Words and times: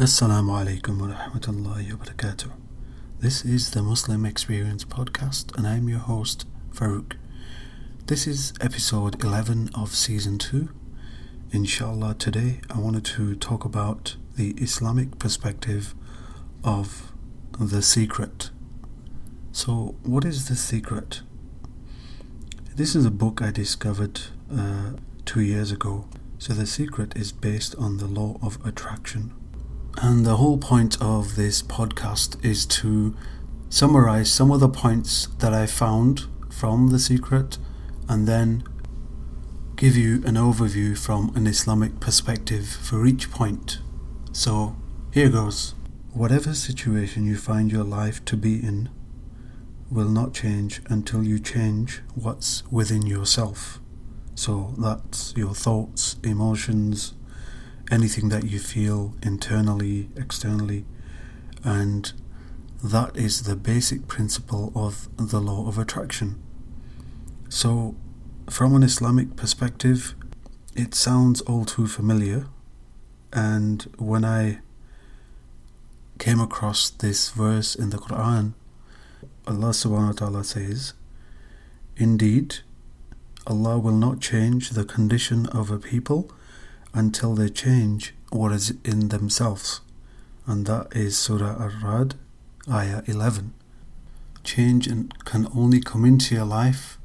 Assalamu 0.00 0.52
alaikum 0.58 0.98
wa 0.98 1.08
rahmatullahi 1.08 1.92
wa 1.92 2.02
barakatuh. 2.02 2.50
This 3.18 3.44
is 3.44 3.72
the 3.72 3.82
Muslim 3.82 4.24
Experience 4.24 4.82
podcast, 4.82 5.54
and 5.58 5.66
I'm 5.66 5.90
your 5.90 5.98
host, 5.98 6.46
Farouk. 6.72 7.16
This 8.06 8.26
is 8.26 8.54
episode 8.62 9.22
11 9.22 9.68
of 9.74 9.94
season 9.94 10.38
2. 10.38 10.70
Inshallah, 11.52 12.14
today 12.14 12.60
I 12.70 12.78
wanted 12.78 13.04
to 13.16 13.34
talk 13.34 13.66
about 13.66 14.16
the 14.36 14.52
Islamic 14.52 15.18
perspective 15.18 15.94
of 16.64 17.12
the 17.58 17.82
secret. 17.82 18.48
So, 19.52 19.96
what 20.02 20.24
is 20.24 20.48
the 20.48 20.56
secret? 20.56 21.20
This 22.74 22.96
is 22.96 23.04
a 23.04 23.10
book 23.10 23.42
I 23.42 23.50
discovered 23.50 24.22
uh, 24.50 24.92
two 25.26 25.42
years 25.42 25.70
ago. 25.70 26.08
So, 26.38 26.54
the 26.54 26.64
secret 26.66 27.14
is 27.14 27.32
based 27.32 27.74
on 27.74 27.98
the 27.98 28.06
law 28.06 28.38
of 28.40 28.56
attraction. 28.64 29.34
And 29.98 30.24
the 30.24 30.36
whole 30.36 30.58
point 30.58 31.00
of 31.00 31.36
this 31.36 31.62
podcast 31.62 32.42
is 32.44 32.64
to 32.66 33.14
summarize 33.68 34.30
some 34.30 34.50
of 34.50 34.60
the 34.60 34.68
points 34.68 35.28
that 35.38 35.52
I 35.52 35.66
found 35.66 36.26
from 36.48 36.88
The 36.88 36.98
Secret 36.98 37.58
and 38.08 38.26
then 38.26 38.64
give 39.76 39.96
you 39.96 40.16
an 40.26 40.34
overview 40.34 40.98
from 40.98 41.32
an 41.34 41.46
Islamic 41.46 42.00
perspective 42.00 42.68
for 42.68 43.06
each 43.06 43.30
point. 43.30 43.78
So, 44.32 44.76
here 45.12 45.28
goes. 45.28 45.74
Whatever 46.12 46.54
situation 46.54 47.24
you 47.24 47.36
find 47.36 47.70
your 47.70 47.84
life 47.84 48.24
to 48.26 48.36
be 48.36 48.54
in 48.54 48.90
will 49.90 50.08
not 50.08 50.34
change 50.34 50.82
until 50.86 51.22
you 51.22 51.38
change 51.38 52.02
what's 52.14 52.62
within 52.70 53.02
yourself. 53.02 53.80
So, 54.34 54.74
that's 54.78 55.34
your 55.36 55.54
thoughts, 55.54 56.16
emotions, 56.24 57.14
anything 57.90 58.28
that 58.28 58.44
you 58.44 58.58
feel 58.58 59.14
internally, 59.22 60.08
externally, 60.16 60.84
and 61.64 62.12
that 62.82 63.16
is 63.16 63.42
the 63.42 63.56
basic 63.56 64.06
principle 64.08 64.72
of 64.74 65.08
the 65.16 65.40
law 65.40 65.66
of 65.68 65.78
attraction. 65.78 66.40
So, 67.48 67.94
from 68.48 68.74
an 68.74 68.82
Islamic 68.82 69.36
perspective, 69.36 70.14
it 70.74 70.94
sounds 70.94 71.40
all 71.42 71.64
too 71.64 71.86
familiar, 71.86 72.46
and 73.32 73.82
when 73.98 74.24
I 74.24 74.60
came 76.18 76.40
across 76.40 76.90
this 76.90 77.30
verse 77.30 77.74
in 77.74 77.90
the 77.90 77.98
Quran, 77.98 78.54
Allah 79.46 79.70
subhanahu 79.70 80.06
wa 80.06 80.12
ta'ala 80.12 80.44
says, 80.44 80.92
Indeed, 81.96 82.58
Allah 83.46 83.78
will 83.78 83.96
not 83.96 84.20
change 84.20 84.70
the 84.70 84.84
condition 84.84 85.46
of 85.46 85.70
a 85.70 85.78
people 85.78 86.30
until 86.92 87.34
they 87.34 87.48
change 87.48 88.14
what 88.30 88.52
is 88.52 88.74
in 88.84 89.08
themselves. 89.08 89.80
And 90.46 90.66
that 90.66 90.88
is 90.94 91.18
Surah 91.18 91.56
Ar-Rad, 91.56 92.14
Ayah 92.70 93.02
11. 93.06 93.52
Change 94.42 94.88
can 95.24 95.48
only 95.54 95.80
come 95.80 96.04
into 96.04 96.34
your 96.34 96.44
life 96.44 96.98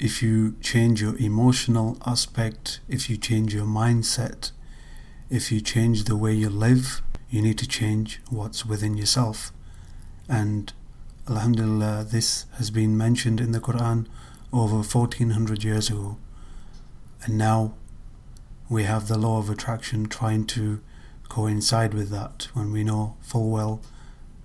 if 0.00 0.22
you 0.22 0.56
change 0.62 1.02
your 1.02 1.14
emotional 1.18 1.98
aspect, 2.06 2.80
if 2.88 3.10
you 3.10 3.18
change 3.18 3.54
your 3.54 3.66
mindset, 3.66 4.50
if 5.28 5.52
you 5.52 5.60
change 5.60 6.04
the 6.04 6.16
way 6.16 6.32
you 6.32 6.48
live, 6.48 7.02
you 7.28 7.42
need 7.42 7.58
to 7.58 7.68
change 7.68 8.20
what's 8.30 8.64
within 8.64 8.96
yourself. 8.96 9.52
And 10.26 10.72
Alhamdulillah, 11.28 12.06
this 12.10 12.46
has 12.56 12.70
been 12.70 12.96
mentioned 12.96 13.40
in 13.40 13.52
the 13.52 13.60
Quran 13.60 14.06
over 14.54 14.76
1400 14.76 15.62
years 15.62 15.90
ago. 15.90 16.16
And 17.22 17.36
now 17.36 17.74
we 18.70 18.84
have 18.84 19.08
the 19.08 19.18
law 19.18 19.38
of 19.38 19.50
attraction 19.50 20.06
trying 20.06 20.46
to 20.46 20.80
coincide 21.28 21.92
with 21.92 22.08
that 22.10 22.48
when 22.54 22.70
we 22.72 22.84
know 22.84 23.16
full 23.20 23.50
well 23.50 23.82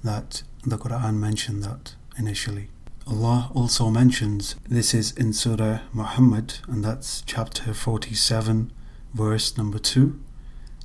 that 0.04 0.42
the 0.64 0.80
Quran 0.80 1.18
mentioned 1.18 1.64
that 1.64 1.94
initially. 2.18 2.70
Allah 3.08 3.52
also 3.54 3.92
mentions 3.92 4.56
this 4.68 4.96
is 4.96 5.12
in 5.12 5.32
Surah 5.32 5.82
Muhammad, 5.94 6.56
and 6.68 6.84
that's 6.84 7.22
chapter 7.28 7.72
47, 7.72 8.72
verse 9.14 9.56
number 9.60 9.78
2. 9.78 10.20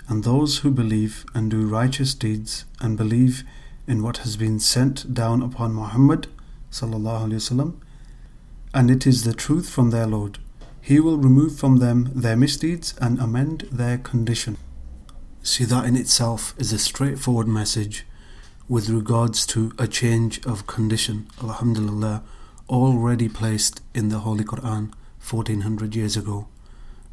And 0.06 0.22
those 0.22 0.58
who 0.58 0.70
believe 0.70 1.24
and 1.34 1.50
do 1.50 1.66
righteous 1.66 2.12
deeds 2.12 2.66
and 2.78 2.98
believe 2.98 3.42
in 3.86 4.02
what 4.02 4.18
has 4.18 4.36
been 4.36 4.60
sent 4.60 5.14
down 5.14 5.40
upon 5.40 5.72
Muhammad, 5.72 6.26
sallallahu 6.70 7.28
alaihi 7.28 7.40
wasallam, 7.40 7.80
and 8.74 8.90
it 8.90 9.06
is 9.06 9.24
the 9.24 9.32
truth 9.32 9.70
from 9.70 9.90
their 9.90 10.06
Lord 10.06 10.40
he 10.80 11.00
will 11.00 11.18
remove 11.18 11.58
from 11.58 11.76
them 11.76 12.10
their 12.14 12.36
misdeeds 12.36 12.94
and 13.00 13.18
amend 13.20 13.66
their 13.70 13.98
condition. 13.98 14.56
See, 15.42 15.64
that 15.64 15.84
in 15.84 15.96
itself 15.96 16.54
is 16.58 16.72
a 16.72 16.78
straightforward 16.78 17.48
message 17.48 18.06
with 18.68 18.88
regards 18.88 19.46
to 19.46 19.72
a 19.78 19.88
change 19.88 20.44
of 20.46 20.66
condition, 20.66 21.28
Alhamdulillah, 21.42 22.22
already 22.68 23.28
placed 23.28 23.82
in 23.94 24.10
the 24.10 24.20
Holy 24.20 24.44
Quran 24.44 24.92
1400 25.28 25.96
years 25.96 26.16
ago. 26.16 26.48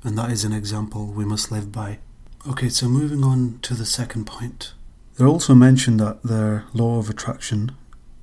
And 0.03 0.17
that 0.17 0.31
is 0.31 0.43
an 0.43 0.53
example 0.53 1.07
we 1.07 1.25
must 1.25 1.51
live 1.51 1.71
by. 1.71 1.99
Okay, 2.47 2.69
so 2.69 2.87
moving 2.87 3.23
on 3.23 3.59
to 3.63 3.73
the 3.73 3.85
second 3.85 4.25
point. 4.25 4.73
They're 5.15 5.27
also 5.27 5.55
mentioned 5.55 5.99
that 5.99 6.21
the 6.21 6.63
law 6.73 6.99
of 6.99 7.09
attraction 7.09 7.71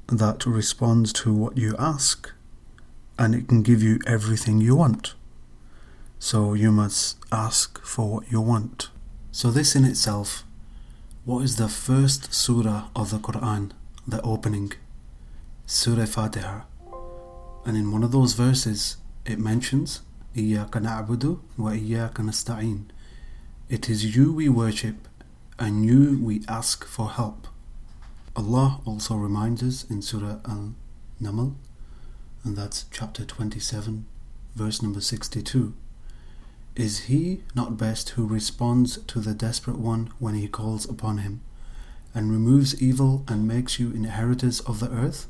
that 0.07 0.47
responds 0.47 1.13
to 1.15 1.33
what 1.33 1.59
you 1.59 1.75
ask 1.79 2.31
and 3.19 3.35
it 3.35 3.49
can 3.49 3.63
give 3.63 3.83
you 3.83 3.99
everything 4.07 4.61
you 4.61 4.77
want. 4.77 5.15
So 6.25 6.55
you 6.55 6.73
must 6.73 7.19
ask 7.31 7.85
for 7.85 8.09
what 8.09 8.33
you 8.33 8.41
want. 8.41 8.89
So, 9.31 9.51
this 9.51 9.77
in 9.77 9.85
itself, 9.85 10.45
what 11.27 11.43
is 11.43 11.57
the 11.57 11.69
first 11.69 12.33
surah 12.33 12.89
of 12.97 13.11
the 13.11 13.19
Quran, 13.19 13.73
the 14.09 14.23
opening? 14.23 14.73
Surah 15.67 16.07
Fatiha. 16.07 16.63
And 17.67 17.77
in 17.77 17.93
one 17.93 18.03
of 18.03 18.13
those 18.13 18.33
verses, 18.33 18.97
it 19.27 19.39
mentions, 19.39 20.01
إِيَّاكَ 20.35 20.71
نَعْبُدُ 20.71 21.41
وَإِيَّاكَ 21.59 22.15
نَسْتَعِينُ 22.15 22.85
It 23.69 23.91
is 23.91 24.17
you 24.17 24.33
we 24.33 24.49
worship, 24.49 25.07
and 25.59 25.85
you 25.85 26.19
we 26.25 26.43
ask 26.49 26.87
for 26.87 27.11
help. 27.11 27.49
Allah 28.35 28.81
also 28.87 29.15
reminds 29.17 29.63
us 29.63 29.85
in 29.91 30.01
Surah 30.01 30.39
Al 30.47 30.73
Naml, 31.21 31.57
and 32.45 32.57
that's 32.57 32.87
chapter 32.91 33.27
27, 33.27 34.07
verse 34.57 34.81
number 34.81 35.03
62. 35.03 35.75
Is 36.77 37.05
he 37.05 37.45
not 37.55 37.77
best 37.77 38.11
who 38.11 38.27
responds 38.27 38.99
to 38.99 39.21
the 39.21 39.35
desperate 39.35 39.79
one 39.79 40.11
when 40.19 40.35
he 40.35 40.49
calls 40.49 40.89
upon 40.89 41.19
him, 41.19 41.41
and 42.13 42.31
removes 42.31 42.83
evil 42.83 43.25
and 43.29 43.47
makes 43.47 43.79
you 43.79 43.93
inheritors 43.93 44.61
of 44.61 44.81
the 44.81 44.91
earth? 44.91 45.29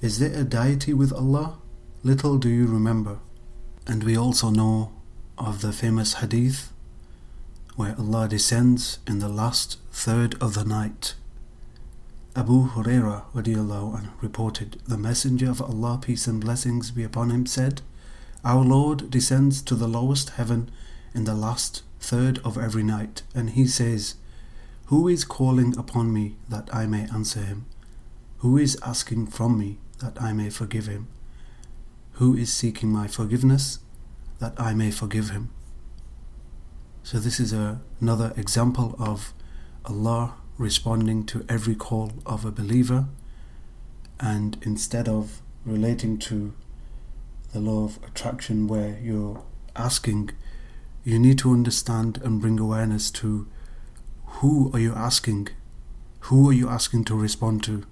Is 0.00 0.18
there 0.18 0.38
a 0.38 0.44
deity 0.44 0.94
with 0.94 1.12
Allah? 1.12 1.58
Little 2.02 2.38
do 2.38 2.48
you 2.48 2.66
remember. 2.66 3.18
And 3.86 4.02
we 4.02 4.16
also 4.16 4.50
know 4.50 4.92
of 5.36 5.60
the 5.60 5.72
famous 5.72 6.14
hadith 6.14 6.72
where 7.76 7.94
Allah 7.98 8.26
descends 8.26 8.98
in 9.06 9.18
the 9.18 9.28
last 9.28 9.78
third 9.92 10.34
of 10.40 10.54
the 10.54 10.64
night. 10.64 11.14
Abu 12.34 12.68
Huraira 12.68 13.24
reported, 14.22 14.80
The 14.86 14.98
Messenger 14.98 15.50
of 15.50 15.60
Allah, 15.60 15.98
peace 16.00 16.26
and 16.26 16.40
blessings 16.40 16.90
be 16.90 17.02
upon 17.02 17.30
him, 17.30 17.46
said, 17.46 17.82
our 18.46 18.64
Lord 18.64 19.10
descends 19.10 19.60
to 19.62 19.74
the 19.74 19.88
lowest 19.88 20.30
heaven 20.30 20.70
in 21.12 21.24
the 21.24 21.34
last 21.34 21.82
third 21.98 22.38
of 22.44 22.56
every 22.56 22.84
night, 22.84 23.24
and 23.34 23.50
he 23.50 23.66
says, 23.66 24.14
Who 24.84 25.08
is 25.08 25.24
calling 25.24 25.76
upon 25.76 26.12
me 26.12 26.36
that 26.48 26.72
I 26.72 26.86
may 26.86 27.08
answer 27.12 27.40
him? 27.40 27.66
Who 28.38 28.56
is 28.56 28.78
asking 28.84 29.26
from 29.28 29.58
me 29.58 29.78
that 29.98 30.22
I 30.22 30.32
may 30.32 30.48
forgive 30.50 30.86
him? 30.86 31.08
Who 32.12 32.36
is 32.36 32.52
seeking 32.52 32.92
my 32.92 33.08
forgiveness 33.08 33.80
that 34.38 34.54
I 34.56 34.74
may 34.74 34.92
forgive 34.92 35.30
him? 35.30 35.50
So, 37.02 37.18
this 37.18 37.40
is 37.40 37.52
a, 37.52 37.80
another 38.00 38.32
example 38.36 38.94
of 39.00 39.34
Allah 39.86 40.34
responding 40.56 41.26
to 41.26 41.44
every 41.48 41.74
call 41.74 42.12
of 42.24 42.44
a 42.44 42.52
believer, 42.52 43.06
and 44.20 44.56
instead 44.62 45.08
of 45.08 45.42
relating 45.64 46.16
to 46.18 46.54
the 47.56 47.62
law 47.62 47.84
of 47.84 47.98
attraction 48.04 48.66
where 48.66 48.98
you're 49.02 49.42
asking, 49.74 50.30
you 51.04 51.18
need 51.18 51.38
to 51.38 51.50
understand 51.50 52.20
and 52.22 52.38
bring 52.38 52.58
awareness 52.58 53.10
to 53.10 53.46
who 54.40 54.70
are 54.74 54.78
you 54.78 54.92
asking? 54.92 55.48
Who 56.28 56.50
are 56.50 56.52
you 56.52 56.68
asking 56.68 57.04
to 57.04 57.14
respond 57.14 57.62
to? 57.64 57.84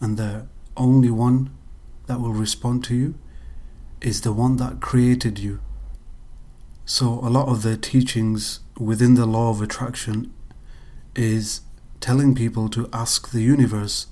And 0.00 0.16
the 0.16 0.46
only 0.76 1.10
one 1.10 1.50
that 2.06 2.20
will 2.20 2.32
respond 2.32 2.82
to 2.86 2.96
you 2.96 3.14
is 4.00 4.22
the 4.22 4.32
one 4.32 4.56
that 4.56 4.80
created 4.80 5.38
you. 5.38 5.60
So, 6.84 7.20
a 7.22 7.30
lot 7.30 7.46
of 7.46 7.62
the 7.62 7.76
teachings 7.76 8.58
within 8.76 9.14
the 9.14 9.26
law 9.26 9.50
of 9.50 9.62
attraction 9.62 10.34
is 11.14 11.60
telling 12.00 12.34
people 12.34 12.68
to 12.70 12.88
ask 12.92 13.30
the 13.30 13.42
universe. 13.42 14.08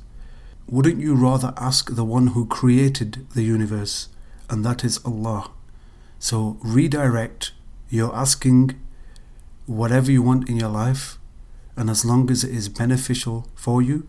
Wouldn't 0.69 1.01
you 1.01 1.17
rather 1.17 1.53
ask 1.57 1.97
the 1.97 2.05
one 2.05 2.29
who 2.29 2.47
created 2.47 3.27
the 3.35 3.43
universe 3.43 4.09
and 4.51 4.65
that 4.65 4.85
is 4.85 5.01
Allah. 5.05 5.51
So 6.19 6.59
redirect, 6.61 7.53
you're 7.89 8.15
asking 8.15 8.79
whatever 9.67 10.11
you 10.11 10.23
want 10.23 10.49
in 10.49 10.57
your 10.57 10.69
life, 10.69 11.19
and 11.77 11.89
as 11.89 12.05
long 12.05 12.31
as 12.31 12.45
it 12.45 12.51
is 12.51 12.69
beneficial 12.69 13.49
for 13.55 13.81
you, 13.81 14.07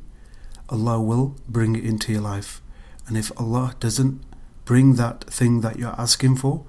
Allah 0.69 0.99
will 0.99 1.35
bring 1.47 1.75
it 1.75 1.85
into 1.85 2.11
your 2.11 2.21
life. 2.21 2.61
And 3.07 3.17
if 3.17 3.31
Allah 3.39 3.75
doesn't 3.79 4.21
bring 4.65 4.95
that 4.95 5.23
thing 5.25 5.61
that 5.61 5.77
you're 5.77 5.99
asking 5.99 6.37
for, 6.37 6.65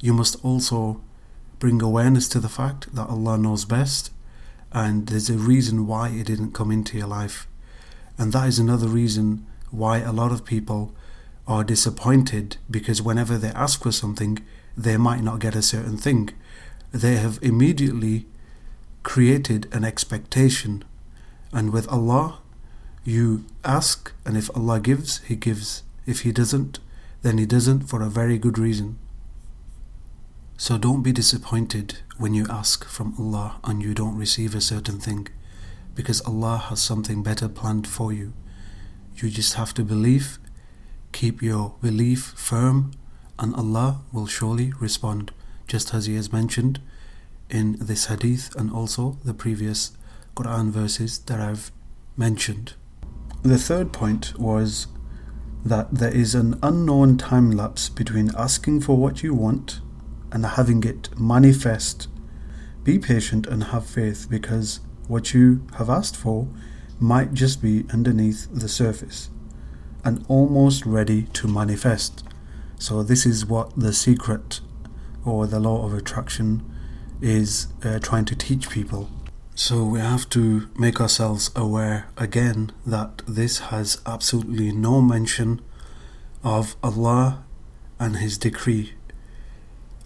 you 0.00 0.12
must 0.12 0.44
also 0.44 1.00
bring 1.58 1.80
awareness 1.80 2.28
to 2.28 2.40
the 2.40 2.48
fact 2.48 2.94
that 2.94 3.08
Allah 3.08 3.38
knows 3.38 3.64
best 3.64 4.10
and 4.72 5.06
there's 5.06 5.30
a 5.30 5.38
reason 5.38 5.86
why 5.86 6.10
it 6.10 6.26
didn't 6.26 6.52
come 6.52 6.70
into 6.70 6.98
your 6.98 7.06
life. 7.06 7.46
And 8.18 8.32
that 8.32 8.48
is 8.48 8.58
another 8.58 8.88
reason 8.88 9.46
why 9.70 9.98
a 9.98 10.12
lot 10.12 10.32
of 10.32 10.44
people 10.44 10.94
are 11.46 11.64
disappointed 11.64 12.56
because 12.70 13.00
whenever 13.00 13.38
they 13.38 13.50
ask 13.50 13.82
for 13.82 13.92
something, 13.92 14.38
they 14.76 14.96
might 14.96 15.22
not 15.22 15.38
get 15.38 15.54
a 15.54 15.62
certain 15.62 15.96
thing. 15.96 16.30
They 16.92 17.16
have 17.16 17.38
immediately 17.42 18.26
created 19.02 19.68
an 19.72 19.84
expectation. 19.84 20.84
And 21.52 21.72
with 21.72 21.88
Allah, 21.88 22.40
you 23.04 23.44
ask, 23.64 24.12
and 24.24 24.36
if 24.36 24.50
Allah 24.56 24.80
gives, 24.80 25.18
He 25.18 25.36
gives. 25.36 25.84
If 26.06 26.20
He 26.22 26.32
doesn't, 26.32 26.80
then 27.22 27.38
He 27.38 27.46
doesn't 27.46 27.82
for 27.82 28.02
a 28.02 28.08
very 28.08 28.38
good 28.38 28.58
reason. 28.58 28.98
So 30.56 30.78
don't 30.78 31.02
be 31.02 31.12
disappointed 31.12 31.98
when 32.16 32.34
you 32.34 32.46
ask 32.48 32.84
from 32.86 33.14
Allah 33.18 33.60
and 33.62 33.82
you 33.82 33.94
don't 33.94 34.16
receive 34.16 34.54
a 34.54 34.60
certain 34.60 34.98
thing, 34.98 35.28
because 35.94 36.20
Allah 36.22 36.56
has 36.68 36.80
something 36.80 37.22
better 37.22 37.48
planned 37.48 37.86
for 37.86 38.12
you. 38.12 38.32
You 39.16 39.30
just 39.30 39.54
have 39.54 39.72
to 39.74 39.84
believe, 39.84 40.38
keep 41.16 41.40
your 41.40 41.74
belief 41.80 42.34
firm, 42.36 42.90
and 43.38 43.54
Allah 43.54 44.02
will 44.12 44.26
surely 44.26 44.74
respond, 44.78 45.32
just 45.66 45.94
as 45.94 46.04
He 46.04 46.14
has 46.14 46.30
mentioned 46.30 46.78
in 47.48 47.78
this 47.80 48.06
hadith 48.06 48.54
and 48.54 48.70
also 48.70 49.16
the 49.24 49.32
previous 49.32 49.92
Quran 50.34 50.68
verses 50.68 51.18
that 51.20 51.40
I've 51.40 51.72
mentioned. 52.18 52.74
The 53.42 53.56
third 53.56 53.94
point 53.94 54.38
was 54.38 54.88
that 55.64 55.90
there 55.90 56.14
is 56.14 56.34
an 56.34 56.58
unknown 56.62 57.16
time 57.16 57.50
lapse 57.50 57.88
between 57.88 58.30
asking 58.36 58.82
for 58.82 58.98
what 58.98 59.22
you 59.22 59.32
want 59.32 59.80
and 60.30 60.44
having 60.44 60.84
it 60.84 61.18
manifest. 61.18 62.08
Be 62.84 62.98
patient 62.98 63.46
and 63.46 63.64
have 63.64 63.86
faith 63.86 64.26
because 64.28 64.80
what 65.08 65.32
you 65.32 65.66
have 65.78 65.88
asked 65.88 66.16
for 66.16 66.46
might 67.00 67.32
just 67.32 67.62
be 67.62 67.86
underneath 67.90 68.48
the 68.52 68.68
surface 68.68 69.30
and 70.06 70.24
almost 70.28 70.86
ready 70.86 71.24
to 71.34 71.46
manifest. 71.48 72.24
So, 72.78 73.02
this 73.02 73.26
is 73.26 73.44
what 73.44 73.78
the 73.78 73.92
secret 73.92 74.60
or 75.24 75.46
the 75.46 75.60
law 75.60 75.84
of 75.84 75.92
attraction 75.92 76.62
is 77.20 77.68
uh, 77.82 77.98
trying 77.98 78.24
to 78.26 78.36
teach 78.36 78.70
people. 78.70 79.10
So, 79.54 79.84
we 79.84 80.00
have 80.00 80.30
to 80.30 80.68
make 80.78 81.00
ourselves 81.00 81.50
aware 81.56 82.08
again 82.16 82.72
that 82.86 83.22
this 83.26 83.58
has 83.70 84.00
absolutely 84.06 84.72
no 84.72 85.02
mention 85.02 85.60
of 86.44 86.76
Allah 86.82 87.44
and 87.98 88.16
His 88.16 88.38
decree 88.38 88.94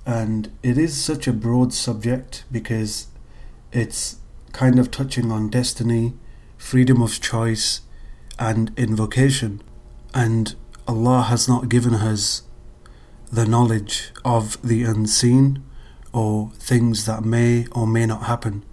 and 0.07 0.51
it 0.63 0.79
is 0.79 0.97
such 0.97 1.29
a 1.29 1.33
broad 1.33 1.73
subject 1.73 2.45
because 2.51 3.07
it's 3.73 4.17
kind 4.53 4.79
of 4.79 4.91
touching 4.91 5.31
on 5.31 5.49
destiny, 5.49 6.15
freedom 6.57 7.03
of 7.03 7.21
choice, 7.21 7.83
and 8.39 8.73
invocation. 8.77 9.63
And 10.15 10.55
Allah 10.89 11.23
has 11.23 11.49
not 11.49 11.69
given 11.69 11.95
us 11.95 12.43
the 13.33 13.47
knowledge 13.47 14.11
of 14.25 14.61
the 14.63 14.83
unseen 14.83 15.63
or 16.13 16.51
things 16.55 17.07
that 17.07 17.25
may 17.25 17.67
or 17.73 17.87
may 17.87 18.07
not 18.07 18.25
happen. 18.25 18.65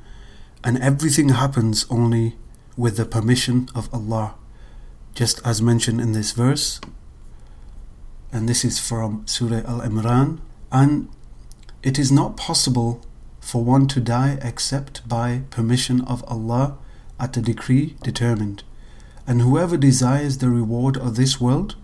And 0.63 0.77
everything 0.79 1.29
happens 1.29 1.85
only 1.89 2.35
with 2.75 2.97
the 2.97 3.05
permission 3.05 3.69
of 3.75 3.93
Allah, 3.93 4.35
just 5.13 5.45
as 5.45 5.61
mentioned 5.61 6.01
in 6.01 6.13
this 6.13 6.31
verse. 6.31 6.81
And 8.31 8.49
this 8.49 8.65
is 8.65 8.79
from 8.79 9.25
Surah 9.27 9.63
Al 9.67 9.81
Imran. 9.81 10.39
And 10.71 11.09
it 11.83 11.99
is 11.99 12.11
not 12.11 12.35
possible 12.35 13.01
for 13.39 13.63
one 13.63 13.87
to 13.87 14.01
die 14.01 14.37
except 14.41 15.07
by 15.07 15.43
permission 15.49 16.01
of 16.01 16.23
Allah 16.27 16.77
at 17.19 17.37
a 17.37 17.41
decree 17.41 17.95
determined. 18.03 18.63
And 19.27 19.41
whoever 19.41 19.75
desires 19.75 20.37
the 20.37 20.49
reward 20.49 20.97
of 20.97 21.17
this 21.17 21.39
world, 21.39 21.75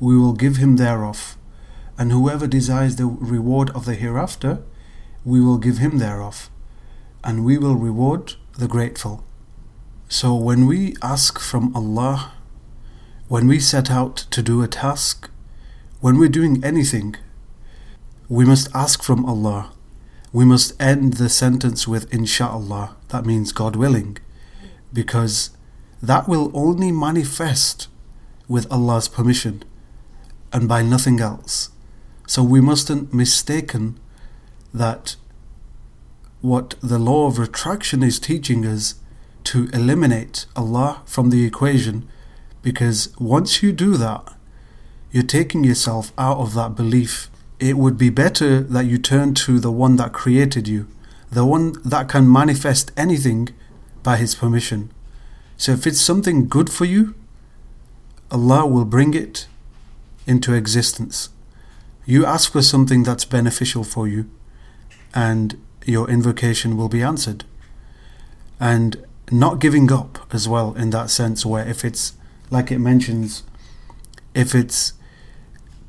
we 0.00 0.16
will 0.16 0.32
give 0.32 0.56
him 0.56 0.76
thereof. 0.76 1.36
And 1.98 2.10
whoever 2.10 2.46
desires 2.46 2.96
the 2.96 3.06
reward 3.06 3.70
of 3.70 3.84
the 3.84 3.94
hereafter, 3.94 4.62
we 5.24 5.40
will 5.40 5.58
give 5.58 5.78
him 5.78 5.98
thereof. 5.98 6.48
And 7.22 7.44
we 7.44 7.58
will 7.58 7.74
reward 7.76 8.34
the 8.56 8.68
grateful. 8.68 9.24
So 10.08 10.34
when 10.34 10.66
we 10.66 10.96
ask 11.02 11.38
from 11.38 11.76
Allah, 11.76 12.32
when 13.28 13.46
we 13.46 13.60
set 13.60 13.90
out 13.90 14.16
to 14.30 14.42
do 14.42 14.62
a 14.62 14.68
task, 14.68 15.28
when 16.00 16.18
we're 16.18 16.30
doing 16.30 16.64
anything, 16.64 17.16
we 18.28 18.46
must 18.46 18.74
ask 18.74 19.02
from 19.02 19.26
Allah. 19.26 19.72
We 20.32 20.46
must 20.46 20.80
end 20.80 21.14
the 21.14 21.28
sentence 21.28 21.86
with 21.86 22.12
inshallah, 22.12 22.96
that 23.08 23.26
means 23.26 23.52
God 23.52 23.76
willing, 23.76 24.18
because 24.92 25.50
that 26.02 26.28
will 26.28 26.50
only 26.54 26.92
manifest 26.92 27.88
with 28.46 28.70
Allah's 28.72 29.08
permission 29.08 29.62
and 30.52 30.68
by 30.68 30.82
nothing 30.82 31.20
else. 31.20 31.70
So 32.26 32.42
we 32.42 32.60
mustn't 32.60 33.12
mistaken 33.12 33.98
that 34.72 35.16
what 36.40 36.74
the 36.82 36.98
law 36.98 37.26
of 37.26 37.38
attraction 37.38 38.02
is 38.02 38.20
teaching 38.20 38.64
us 38.64 38.94
to 39.44 39.68
eliminate 39.72 40.46
Allah 40.54 41.02
from 41.04 41.30
the 41.30 41.44
equation 41.44 42.08
because 42.62 43.12
once 43.18 43.62
you 43.62 43.72
do 43.72 43.96
that, 43.96 44.34
you're 45.10 45.22
taking 45.22 45.64
yourself 45.64 46.12
out 46.18 46.38
of 46.38 46.54
that 46.54 46.76
belief 46.76 47.30
it 47.60 47.76
would 47.76 47.98
be 47.98 48.10
better 48.10 48.60
that 48.60 48.86
you 48.86 48.98
turn 48.98 49.34
to 49.34 49.58
the 49.58 49.72
one 49.72 49.96
that 49.96 50.12
created 50.12 50.68
you, 50.68 50.86
the 51.30 51.44
one 51.44 51.74
that 51.84 52.08
can 52.08 52.30
manifest 52.30 52.92
anything 52.96 53.48
by 54.02 54.16
His 54.16 54.34
permission. 54.34 54.90
So 55.58 55.72
if 55.72 55.88
it's 55.88 56.00
something 56.00 56.48
good 56.48 56.70
for 56.70 56.84
you, 56.84 57.14
Allah 58.30 58.64
will 58.64 58.84
bring 58.84 59.12
it 59.12 59.48
into 60.24 60.54
existence. 60.54 61.30
You 62.06 62.24
ask 62.24 62.52
for 62.52 62.62
something 62.62 63.02
that's 63.02 63.24
beneficial 63.24 63.82
for 63.82 64.06
you, 64.06 64.30
and 65.12 65.60
your 65.84 66.08
invocation 66.08 66.76
will 66.76 66.88
be 66.88 67.02
answered. 67.02 67.44
And 68.60 69.04
not 69.32 69.58
giving 69.58 69.90
up 69.92 70.26
as 70.32 70.48
well, 70.48 70.74
in 70.74 70.90
that 70.90 71.10
sense, 71.10 71.44
where 71.44 71.66
if 71.66 71.84
it's 71.84 72.12
like 72.50 72.70
it 72.70 72.78
mentions, 72.78 73.42
if 74.34 74.54
it's 74.54 74.92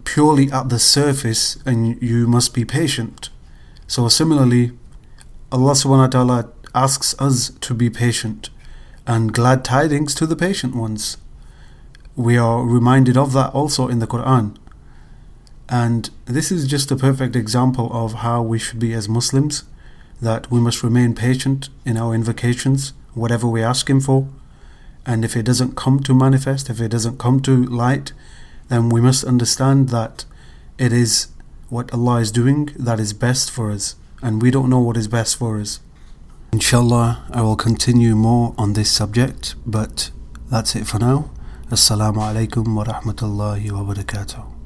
purely 0.03 0.51
at 0.51 0.69
the 0.69 0.79
surface 0.79 1.57
and 1.63 2.01
you 2.01 2.27
must 2.27 2.55
be 2.55 2.65
patient. 2.65 3.29
So, 3.85 4.07
similarly, 4.07 4.71
Allah 5.51 5.73
subhanahu 5.73 5.99
wa 5.99 6.07
ta'ala 6.07 6.49
asks 6.73 7.15
us 7.19 7.51
to 7.61 7.73
be 7.75 7.91
patient 7.91 8.49
and 9.09 9.33
glad 9.33 9.65
tidings 9.65 10.13
to 10.13 10.27
the 10.27 10.35
patient 10.35 10.75
ones. 10.75 11.17
We 12.15 12.37
are 12.37 12.63
reminded 12.63 13.17
of 13.17 13.33
that 13.33 13.51
also 13.55 13.87
in 13.87 13.97
the 13.97 14.05
Quran. 14.05 14.55
And 15.67 16.11
this 16.25 16.51
is 16.51 16.67
just 16.67 16.91
a 16.91 16.95
perfect 16.95 17.35
example 17.35 17.89
of 17.91 18.21
how 18.25 18.43
we 18.43 18.59
should 18.59 18.77
be 18.77 18.93
as 18.93 19.09
Muslims 19.09 19.63
that 20.21 20.51
we 20.51 20.59
must 20.59 20.83
remain 20.83 21.15
patient 21.15 21.69
in 21.85 21.97
our 21.97 22.13
invocations, 22.13 22.93
whatever 23.15 23.47
we 23.47 23.63
ask 23.63 23.89
Him 23.89 23.99
for. 23.99 24.27
And 25.07 25.25
if 25.25 25.35
it 25.35 25.43
doesn't 25.43 25.75
come 25.75 26.01
to 26.01 26.13
manifest, 26.13 26.69
if 26.69 26.79
it 26.79 26.89
doesn't 26.89 27.17
come 27.17 27.39
to 27.39 27.65
light, 27.65 28.13
then 28.67 28.89
we 28.89 29.01
must 29.01 29.23
understand 29.23 29.89
that 29.89 30.25
it 30.77 30.93
is 30.93 31.29
what 31.69 31.91
Allah 31.91 32.17
is 32.19 32.31
doing 32.31 32.69
that 32.77 32.99
is 32.99 33.13
best 33.13 33.49
for 33.49 33.71
us, 33.71 33.95
and 34.21 34.39
we 34.39 34.51
don't 34.51 34.69
know 34.69 34.79
what 34.81 34.97
is 34.97 35.07
best 35.07 35.35
for 35.35 35.59
us. 35.59 35.79
Inshallah, 36.51 37.25
I 37.31 37.41
will 37.43 37.55
continue 37.55 38.15
more 38.15 38.55
on 38.57 38.73
this 38.73 38.91
subject, 38.91 39.55
but 39.67 40.09
that's 40.49 40.75
it 40.75 40.87
for 40.87 40.97
now. 40.97 41.29
Assalamu 41.69 42.17
alaikum 42.17 42.75
wa 42.75 42.83
rahmatullahi 42.85 43.71
wa 43.71 43.93
barakatuh. 43.93 44.58